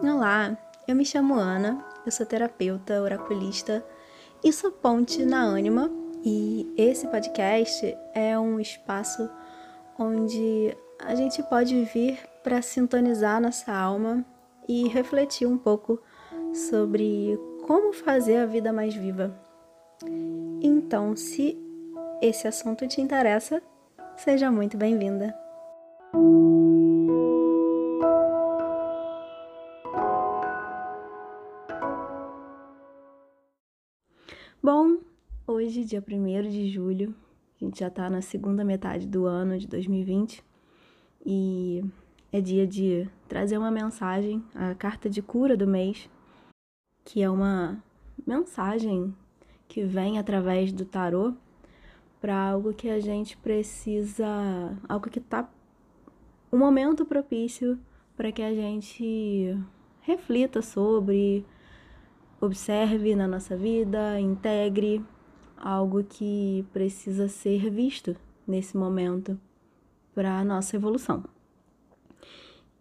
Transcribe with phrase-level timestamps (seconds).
[0.00, 3.84] Olá, eu me chamo Ana, eu sou terapeuta, oraculista
[4.44, 5.90] e sou ponte na Anima
[6.24, 9.28] e esse podcast é um espaço
[9.98, 14.24] onde a gente pode vir para sintonizar nossa alma
[14.68, 16.00] e refletir um pouco
[16.54, 17.36] sobre
[17.66, 19.36] como fazer a vida mais viva.
[20.62, 21.58] Então, se
[22.22, 23.60] esse assunto te interessa,
[24.16, 25.34] seja muito bem-vinda.
[34.70, 34.98] Bom,
[35.46, 37.14] hoje, dia 1 de julho,
[37.58, 40.44] a gente já está na segunda metade do ano de 2020
[41.24, 41.82] e
[42.30, 46.10] é dia de trazer uma mensagem, a carta de cura do mês,
[47.02, 47.82] que é uma
[48.26, 49.16] mensagem
[49.66, 51.32] que vem através do tarô
[52.20, 54.26] para algo que a gente precisa,
[54.86, 55.50] algo que tá
[56.52, 57.78] um momento propício
[58.14, 59.58] para que a gente
[60.02, 61.42] reflita sobre,
[62.40, 65.04] observe na nossa vida, integre
[65.56, 69.38] algo que precisa ser visto nesse momento
[70.14, 71.24] para a nossa evolução.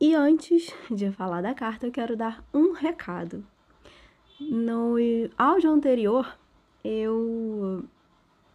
[0.00, 3.44] E antes de falar da carta, eu quero dar um recado.
[4.40, 4.94] No
[5.36, 6.38] áudio anterior,
[6.84, 7.84] eu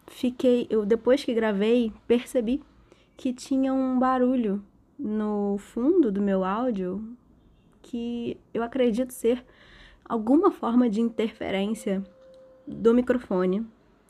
[0.07, 2.63] fiquei, eu depois que gravei, percebi
[3.17, 4.63] que tinha um barulho
[4.97, 7.03] no fundo do meu áudio
[7.81, 9.45] que eu acredito ser
[10.05, 12.03] alguma forma de interferência
[12.67, 13.65] do microfone.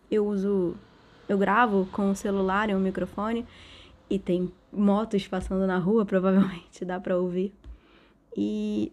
[0.09, 0.75] Eu uso,
[1.27, 3.45] eu gravo com o celular e um microfone
[4.09, 7.53] e tem motos passando na rua, provavelmente dá para ouvir.
[8.35, 8.91] E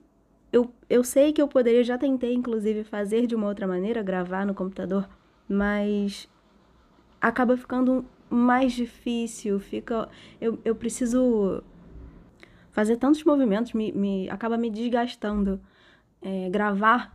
[0.52, 4.44] eu, eu sei que eu poderia, já tentei inclusive fazer de uma outra maneira, gravar
[4.44, 5.08] no computador,
[5.48, 6.28] mas
[7.20, 10.08] acaba ficando mais difícil, fica
[10.40, 11.62] eu, eu preciso
[12.70, 15.60] fazer tantos movimentos, me, me acaba me desgastando
[16.22, 17.14] é, gravar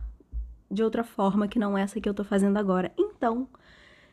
[0.70, 2.92] de outra forma que não essa que eu tô fazendo agora.
[2.98, 3.48] Então,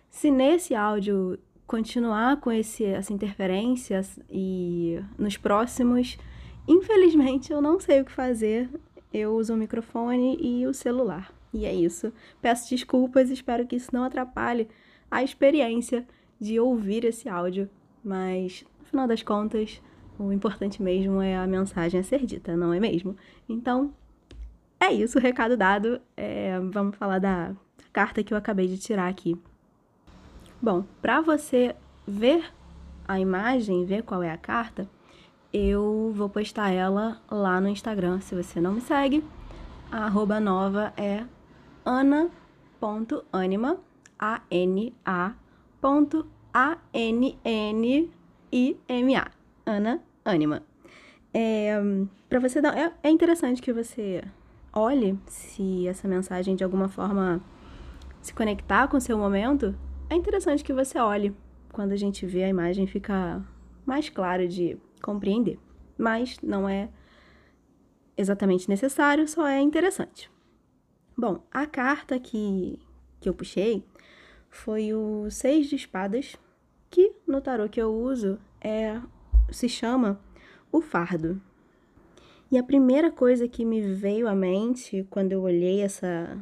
[0.09, 6.17] se nesse áudio continuar com esse, essa interferência e nos próximos,
[6.67, 8.69] infelizmente eu não sei o que fazer.
[9.11, 11.33] Eu uso o microfone e o celular.
[11.53, 12.11] E é isso.
[12.41, 14.67] Peço desculpas, espero que isso não atrapalhe
[15.09, 16.05] a experiência
[16.39, 17.69] de ouvir esse áudio,
[18.03, 19.81] mas no final das contas,
[20.17, 23.15] o importante mesmo é a mensagem a ser dita, não é mesmo?
[23.47, 23.93] Então,
[24.85, 26.01] é isso, recado dado.
[26.15, 27.51] É, vamos falar da
[27.91, 29.37] carta que eu acabei de tirar aqui.
[30.61, 31.75] Bom, para você
[32.07, 32.43] ver
[33.07, 34.87] a imagem, ver qual é a carta,
[35.51, 38.19] eu vou postar ela lá no Instagram.
[38.21, 39.23] Se você não me segue,
[39.91, 41.25] a arroba nova é
[41.85, 43.77] ana.anima,
[44.17, 45.35] A-N-A
[45.83, 47.31] ponto A-N-N-I-M-A,
[49.65, 50.63] Ana Anima.
[51.33, 51.75] É,
[52.29, 54.23] para você dar, é, é interessante que você
[54.73, 57.41] olhe se essa mensagem de alguma forma
[58.21, 59.75] se conectar com o seu momento.
[60.09, 61.35] É interessante que você olhe.
[61.71, 63.43] Quando a gente vê a imagem, fica
[63.85, 65.59] mais claro de compreender.
[65.97, 66.89] Mas não é
[68.15, 70.31] exatamente necessário, só é interessante.
[71.17, 72.79] Bom, a carta que,
[73.19, 73.83] que eu puxei
[74.49, 76.35] foi o Seis de Espadas,
[76.89, 79.01] que no tarô que eu uso é
[79.51, 80.19] se chama
[80.71, 81.41] o fardo.
[82.53, 86.37] E a primeira coisa que me veio à mente quando eu olhei essa,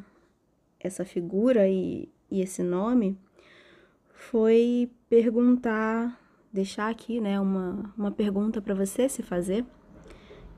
[0.78, 3.18] essa figura e, e esse nome
[4.10, 9.66] foi perguntar, deixar aqui né, uma, uma pergunta para você se fazer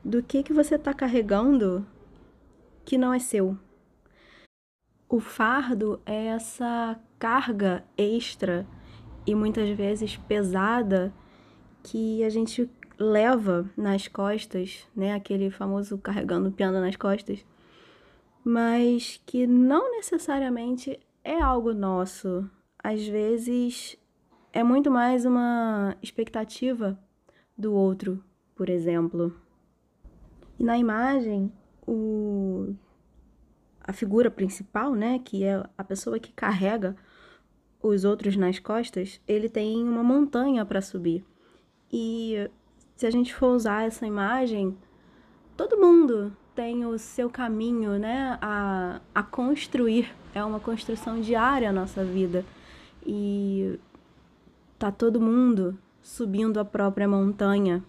[0.03, 1.85] do que, que você está carregando
[2.83, 3.55] que não é seu.
[5.07, 8.65] O fardo é essa carga extra
[9.23, 11.13] e muitas vezes pesada
[11.83, 12.67] que a gente
[12.97, 15.13] leva nas costas, né?
[15.13, 17.45] Aquele famoso carregando o piano nas costas,
[18.43, 22.49] mas que não necessariamente é algo nosso.
[22.83, 23.97] Às vezes
[24.51, 26.99] é muito mais uma expectativa
[27.57, 28.23] do outro,
[28.55, 29.35] por exemplo.
[30.59, 31.51] E na imagem,
[31.87, 32.75] o
[33.85, 36.95] a figura principal, né, que é a pessoa que carrega
[37.81, 41.25] os outros nas costas, ele tem uma montanha para subir.
[41.91, 42.49] E
[42.95, 44.77] se a gente for usar essa imagem,
[45.57, 50.13] todo mundo tem o seu caminho, né, a, a construir.
[50.33, 52.45] É uma construção diária a nossa vida.
[53.05, 53.79] E
[54.77, 57.83] tá todo mundo subindo a própria montanha.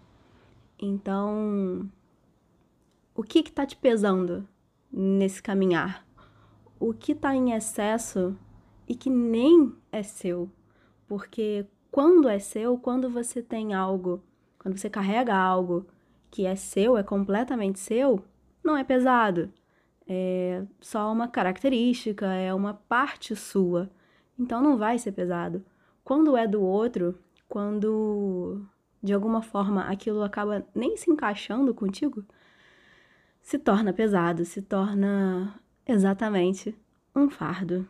[0.78, 1.88] Então,
[3.14, 4.46] o que que tá te pesando
[4.92, 6.06] nesse caminhar?
[6.78, 8.36] O que tá em excesso
[8.88, 10.50] e que nem é seu?
[11.06, 14.22] Porque quando é seu, quando você tem algo,
[14.64, 15.86] quando você carrega algo
[16.30, 18.24] que é seu, é completamente seu,
[18.64, 19.52] não é pesado.
[20.08, 23.90] É só uma característica, é uma parte sua.
[24.38, 25.62] Então não vai ser pesado.
[26.02, 28.64] Quando é do outro, quando
[29.02, 32.24] de alguma forma aquilo acaba nem se encaixando contigo,
[33.42, 36.74] se torna pesado, se torna exatamente
[37.14, 37.86] um fardo.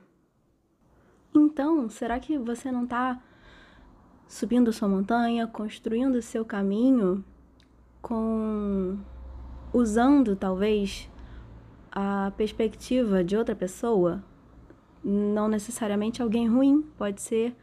[1.33, 3.23] Então, será que você não está
[4.35, 7.25] subindo sua montanha, construindo seu caminho
[8.03, 8.99] com
[9.73, 11.09] usando talvez
[11.93, 14.25] a perspectiva de outra pessoa,
[15.05, 17.55] não necessariamente alguém ruim, pode ser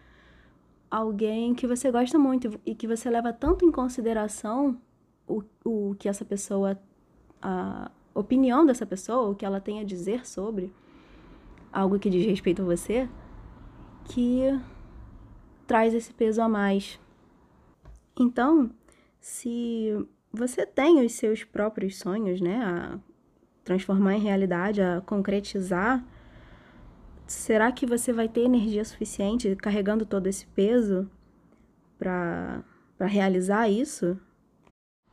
[0.90, 4.80] alguém que você gosta muito e que você leva tanto em consideração
[5.28, 6.80] o, o que essa pessoa,
[7.42, 10.74] a opinião dessa pessoa, o que ela tem a dizer sobre
[11.70, 13.10] algo que diz respeito a você,
[14.06, 14.58] que
[15.72, 17.00] traz esse peso a mais.
[18.20, 18.70] Então,
[19.22, 23.00] se você tem os seus próprios sonhos, né, a
[23.64, 26.06] transformar em realidade, a concretizar,
[27.26, 31.10] será que você vai ter energia suficiente carregando todo esse peso
[31.98, 32.66] para
[33.00, 34.20] realizar isso?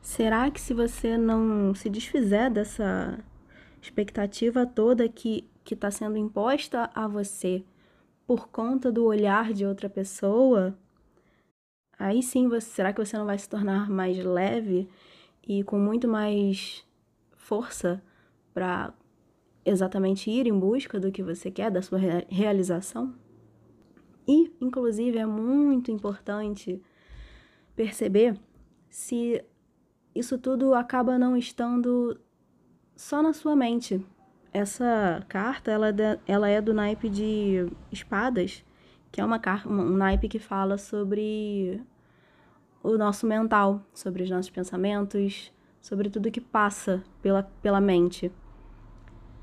[0.03, 3.17] Será que se você não se desfizer dessa
[3.81, 7.65] expectativa toda que está sendo imposta a você
[8.29, 10.79] por conta do olhar de outra pessoa,
[11.99, 14.87] aí sim você, será que você não vai se tornar mais leve
[15.43, 16.87] e com muito mais
[17.35, 18.03] força
[18.53, 18.93] para
[19.65, 21.99] exatamente ir em busca do que você quer, da sua
[22.29, 23.15] realização.
[24.27, 26.83] E, inclusive, é muito importante
[27.75, 28.39] perceber
[28.91, 29.43] se
[30.15, 32.21] isso tudo acaba não estando
[32.95, 34.05] só na sua mente.
[34.53, 38.65] Essa carta, ela, é ela é do naipe de espadas,
[39.13, 41.81] que é uma carta, um naipe que fala sobre
[42.83, 48.33] o nosso mental, sobre os nossos pensamentos, sobre tudo que passa pela, pela mente.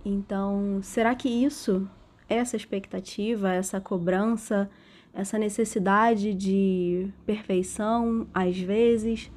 [0.03, 1.89] Então, será que isso,
[2.29, 4.69] essa expectativa, essa cobrança,
[5.13, 9.31] essa necessidade de perfeição, às vezes,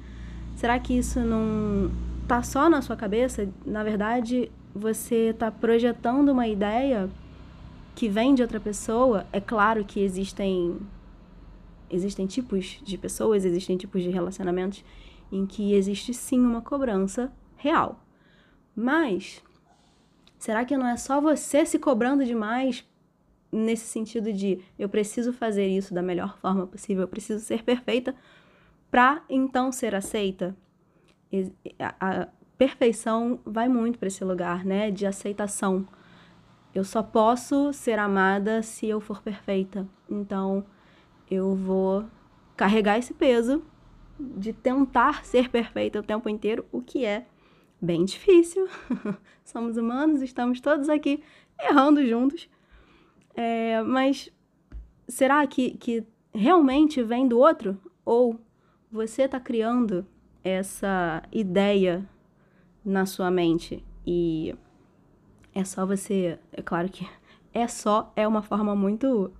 [0.55, 1.91] será que isso não
[2.27, 3.49] tá só na sua cabeça?
[3.65, 7.09] Na verdade, você está projetando uma ideia
[7.95, 9.27] que vem de outra pessoa.
[9.31, 10.79] É claro que existem
[11.89, 14.83] existem tipos de pessoas, existem tipos de relacionamentos
[15.31, 18.03] em que existe sim uma cobrança real.
[18.75, 19.43] Mas
[20.37, 22.87] será que não é só você se cobrando demais
[23.51, 28.15] nesse sentido de eu preciso fazer isso da melhor forma possível, eu preciso ser perfeita
[28.89, 30.55] para então ser aceita?
[31.79, 32.27] A
[32.59, 35.87] perfeição vai muito para esse lugar, né, de aceitação.
[36.75, 39.87] Eu só posso ser amada se eu for perfeita.
[40.09, 40.65] Então,
[41.31, 42.05] eu vou
[42.57, 43.63] carregar esse peso
[44.19, 47.25] de tentar ser perfeita o tempo inteiro, o que é
[47.81, 48.67] bem difícil.
[49.45, 51.23] Somos humanos, estamos todos aqui
[51.57, 52.49] errando juntos.
[53.33, 54.29] É, mas
[55.07, 56.03] será que, que
[56.33, 57.79] realmente vem do outro?
[58.03, 58.37] Ou
[58.91, 60.05] você está criando
[60.43, 62.05] essa ideia
[62.83, 64.55] na sua mente e
[65.53, 66.39] é só você.
[66.51, 67.07] É claro que
[67.53, 69.31] é só, é uma forma muito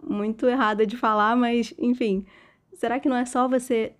[0.00, 2.24] muito errada de falar, mas enfim,
[2.72, 3.94] será que não é só você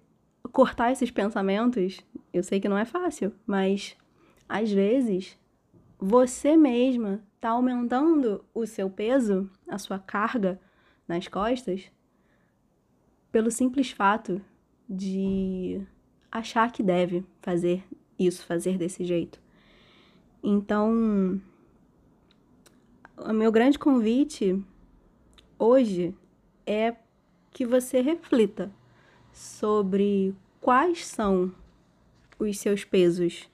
[0.53, 2.01] cortar esses pensamentos?
[2.33, 3.97] Eu sei que não é fácil, mas
[4.49, 5.39] às vezes
[5.99, 10.61] você mesma está aumentando o seu peso, a sua carga
[11.07, 11.91] nas costas,
[13.33, 14.41] pelo simples fato
[14.89, 15.85] de
[16.31, 17.85] achar que deve fazer
[18.19, 19.41] isso, fazer desse jeito.
[20.43, 21.41] Então,
[23.17, 24.63] o meu grande convite
[25.59, 26.15] hoje
[26.67, 26.95] é
[27.51, 28.71] que você reflita
[29.33, 31.53] sobre quais são
[32.39, 33.49] os seus pesos.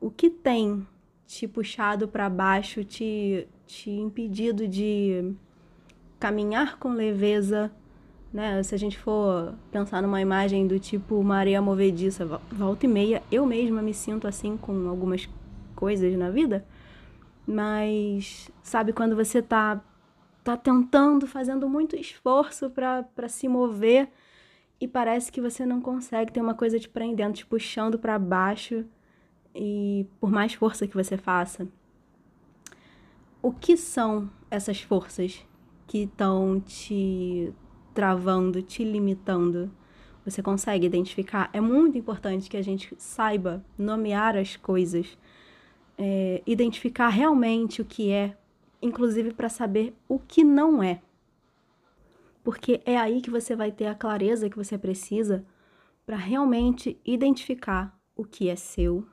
[0.00, 0.86] O que tem
[1.26, 5.34] te puxado para baixo, te, te impedido de
[6.20, 7.72] caminhar com leveza,
[8.34, 8.60] né?
[8.64, 13.22] Se a gente for pensar numa imagem do tipo uma areia movediça, volta e meia,
[13.30, 15.28] eu mesma me sinto assim com algumas
[15.76, 16.66] coisas na vida.
[17.46, 19.80] Mas sabe quando você tá
[20.42, 24.10] tá tentando, fazendo muito esforço para se mover
[24.78, 28.84] e parece que você não consegue ter uma coisa te prendendo, te puxando para baixo
[29.54, 31.66] e por mais força que você faça.
[33.40, 35.46] O que são essas forças
[35.86, 37.54] que estão te
[37.94, 39.70] travando, te limitando?
[40.24, 41.48] Você consegue identificar?
[41.52, 45.16] É muito importante que a gente saiba nomear as coisas,
[45.96, 48.36] é, identificar realmente o que é
[48.84, 51.00] inclusive para saber o que não é.
[52.42, 55.44] Porque é aí que você vai ter a clareza que você precisa
[56.04, 59.06] para realmente identificar o que é seu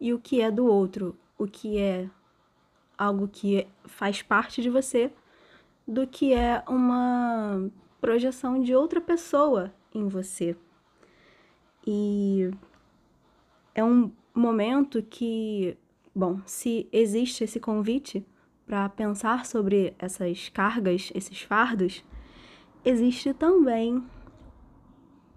[0.00, 2.08] e o que é do outro, o que é
[2.96, 5.12] algo que faz parte de você,
[5.86, 10.56] do que é uma projeção de outra pessoa em você.
[11.86, 12.50] E
[13.74, 15.76] é um momento que,
[16.14, 18.24] bom, se existe esse convite
[18.66, 22.04] para pensar sobre essas cargas, esses fardos,
[22.84, 24.02] existe também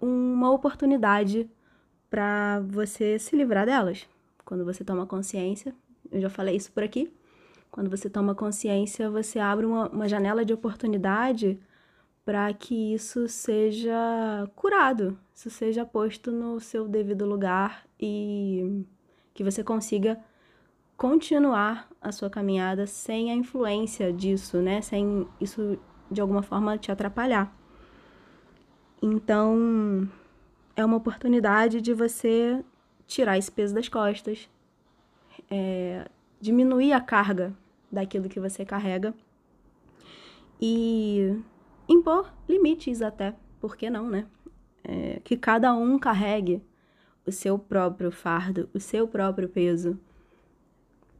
[0.00, 1.50] uma oportunidade
[2.08, 4.08] para você se livrar delas.
[4.44, 5.74] Quando você toma consciência,
[6.12, 7.12] eu já falei isso por aqui,
[7.70, 11.58] quando você toma consciência, você abre uma, uma janela de oportunidade
[12.24, 18.84] para que isso seja curado, isso seja posto no seu devido lugar e
[19.34, 20.18] que você consiga
[20.96, 24.80] continuar a sua caminhada sem a influência disso, né?
[24.80, 25.78] Sem isso
[26.10, 27.54] de alguma forma te atrapalhar.
[29.02, 30.08] Então,
[30.74, 32.64] é uma oportunidade de você
[33.06, 34.48] tirar esse peso das costas,
[35.50, 36.08] é,
[36.40, 37.52] diminuir a carga
[37.92, 39.14] daquilo que você carrega
[40.60, 41.38] e
[41.88, 44.26] impor limites até, por que não, né?
[44.82, 46.62] É, que cada um carregue
[47.26, 49.98] o seu próprio fardo, o seu próprio peso.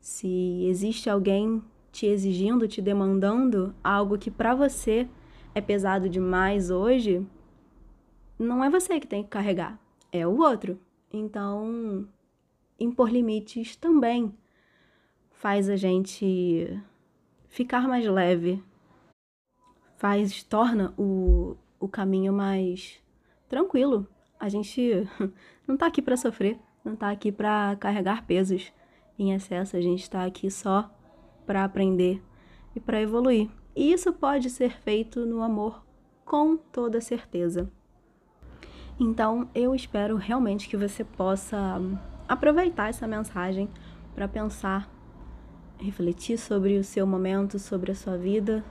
[0.01, 5.09] Se existe alguém te exigindo, te demandando algo que para você
[5.55, 7.27] é pesado demais hoje,
[8.39, 9.79] não é você que tem que carregar,
[10.13, 10.79] é o outro.
[11.13, 12.07] Então,
[12.79, 14.35] impor limites também
[15.31, 16.81] faz a gente
[17.49, 18.63] ficar mais leve,
[20.05, 23.03] faz, torna o, o caminho mais
[23.49, 24.07] tranquilo.
[24.39, 25.09] A gente
[25.67, 28.71] não tá aqui para sofrer, não tá aqui para carregar pesos
[29.19, 30.91] em excesso, a gente tá aqui só
[31.47, 32.23] para aprender
[32.77, 33.49] e para evoluir.
[33.75, 35.83] E isso pode ser feito no amor
[36.23, 37.73] com toda certeza.
[39.01, 41.81] Então, eu espero realmente que você possa
[42.29, 43.71] aproveitar essa mensagem
[44.15, 44.87] para pensar,
[45.79, 48.63] refletir sobre o seu momento, sobre a sua vida,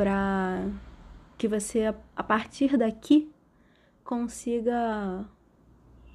[0.00, 0.64] para
[1.36, 3.30] que você, a partir daqui,
[4.02, 5.28] consiga,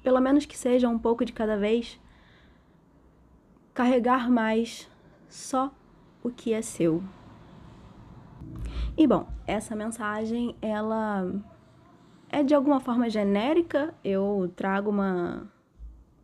[0.02, 1.96] pelo menos que seja um pouco de cada vez,
[3.72, 4.90] carregar mais
[5.28, 5.72] só
[6.20, 7.00] o que é seu.
[8.98, 11.32] E bom, essa mensagem ela
[12.28, 15.48] é de alguma forma genérica, eu trago uma,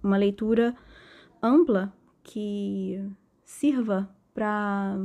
[0.03, 0.75] uma leitura
[1.41, 1.93] ampla
[2.25, 3.09] que
[3.45, 4.99] sirva para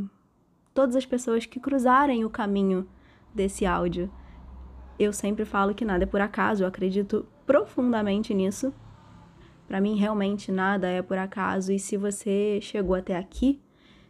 [0.78, 2.88] todas as pessoas que cruzarem o caminho
[3.34, 4.12] desse áudio.
[5.00, 8.72] Eu sempre falo que nada é por acaso, eu acredito profundamente nisso.
[9.68, 13.60] Para mim, realmente nada é por acaso, e se você chegou até aqui,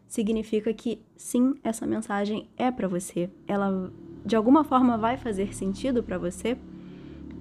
[0.06, 3.30] significa que sim, essa mensagem é para você.
[3.48, 3.90] Ela
[4.26, 6.58] de alguma forma vai fazer sentido para você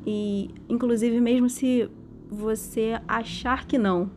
[0.06, 1.90] e, inclusive, mesmo se
[2.30, 4.08] você achar que não,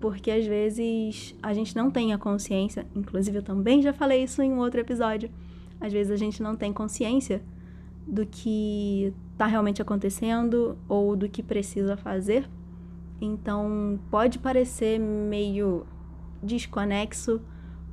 [0.00, 4.42] porque às vezes a gente não tem a consciência, inclusive eu também já falei isso
[4.42, 5.30] em um outro episódio,
[5.80, 7.42] às vezes a gente não tem consciência
[8.06, 12.48] do que está realmente acontecendo ou do que precisa fazer.
[13.20, 15.86] Então pode parecer meio
[16.42, 17.40] desconexo,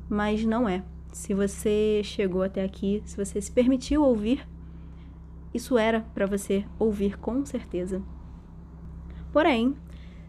[0.09, 0.83] mas não é.
[1.11, 4.47] Se você chegou até aqui, se você se permitiu ouvir,
[5.53, 8.01] isso era para você ouvir com certeza.
[9.31, 9.75] Porém,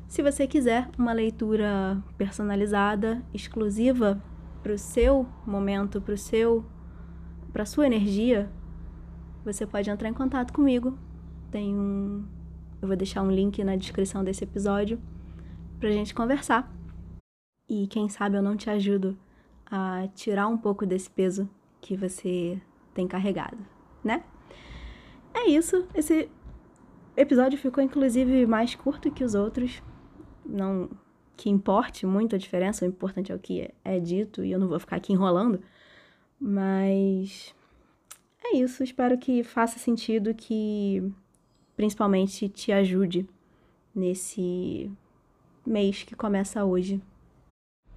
[0.08, 4.22] se você quiser uma leitura personalizada, exclusiva
[4.62, 6.64] para o seu momento, para o seu,
[7.52, 8.50] para sua energia,
[9.44, 10.98] você pode entrar em contato comigo.
[11.50, 12.24] Tem um,
[12.80, 15.00] eu vou deixar um link na descrição desse episódio
[15.78, 16.72] para gente conversar.
[17.68, 19.16] E quem sabe eu não te ajudo
[19.66, 21.48] a tirar um pouco desse peso
[21.80, 22.60] que você
[22.94, 23.58] tem carregado,
[24.02, 24.22] né?
[25.32, 25.86] É isso.
[25.94, 26.30] Esse
[27.16, 29.82] episódio ficou inclusive mais curto que os outros.
[30.44, 30.90] Não
[31.36, 34.68] que importe muito a diferença, o importante é o que é dito e eu não
[34.68, 35.60] vou ficar aqui enrolando.
[36.40, 37.54] Mas
[38.44, 41.02] é isso, espero que faça sentido, que
[41.76, 43.28] principalmente te ajude
[43.94, 44.90] nesse
[45.66, 47.00] mês que começa hoje.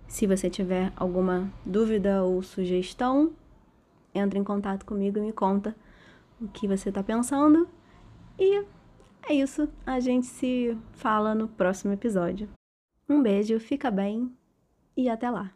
[0.07, 3.33] Se você tiver alguma dúvida ou sugestão,
[4.15, 5.75] entre em contato comigo e me conta
[6.41, 7.67] o que você está pensando.
[8.39, 8.63] E
[9.29, 9.69] é isso.
[9.85, 12.49] A gente se fala no próximo episódio.
[13.09, 14.31] Um beijo, fica bem
[14.95, 15.51] e até lá.